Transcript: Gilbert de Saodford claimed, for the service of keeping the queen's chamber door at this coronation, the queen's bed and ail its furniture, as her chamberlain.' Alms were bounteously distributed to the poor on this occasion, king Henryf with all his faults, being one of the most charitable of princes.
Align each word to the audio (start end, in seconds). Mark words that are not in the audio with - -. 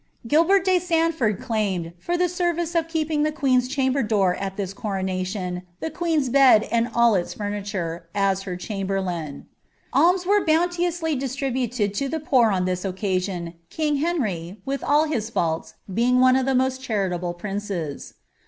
Gilbert 0.25 0.65
de 0.65 0.79
Saodford 0.79 1.39
claimed, 1.39 1.93
for 1.99 2.17
the 2.17 2.27
service 2.27 2.73
of 2.73 2.87
keeping 2.87 3.21
the 3.21 3.31
queen's 3.31 3.67
chamber 3.67 4.01
door 4.01 4.33
at 4.37 4.57
this 4.57 4.73
coronation, 4.73 5.61
the 5.79 5.91
queen's 5.91 6.27
bed 6.27 6.67
and 6.71 6.87
ail 6.97 7.13
its 7.13 7.35
furniture, 7.35 8.09
as 8.15 8.41
her 8.41 8.55
chamberlain.' 8.55 9.45
Alms 9.93 10.25
were 10.25 10.43
bounteously 10.43 11.15
distributed 11.15 11.93
to 11.93 12.09
the 12.09 12.19
poor 12.19 12.49
on 12.49 12.65
this 12.65 12.83
occasion, 12.83 13.53
king 13.69 13.97
Henryf 13.99 14.57
with 14.65 14.83
all 14.83 15.03
his 15.03 15.29
faults, 15.29 15.75
being 15.93 16.19
one 16.19 16.35
of 16.35 16.47
the 16.47 16.55
most 16.55 16.81
charitable 16.81 17.29
of 17.29 17.37
princes. 17.37 18.15